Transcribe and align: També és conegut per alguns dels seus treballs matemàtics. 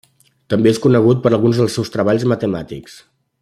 També 0.53 0.71
és 0.75 0.79
conegut 0.85 1.21
per 1.27 1.31
alguns 1.37 1.61
dels 1.61 1.77
seus 1.79 1.95
treballs 1.97 2.27
matemàtics. 2.33 3.01